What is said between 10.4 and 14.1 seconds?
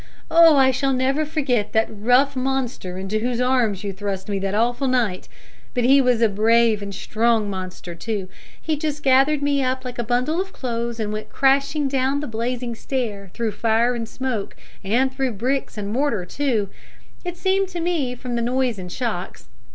of clothes, and went crashing down the blazing stair, through fire and